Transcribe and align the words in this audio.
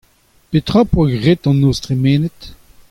Petra 0.49 0.79
ho 0.81 0.87
poa 0.93 1.11
graet 1.17 1.43
an 1.49 1.57
noz 1.61 1.77
tremenet? 1.83 2.39